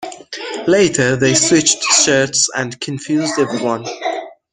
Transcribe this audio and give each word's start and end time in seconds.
Later 0.65 1.15
they 1.15 1.35
switched 1.35 1.79
shirts 1.83 2.49
and 2.55 2.81
confused 2.81 3.37
everyone. 3.37 3.85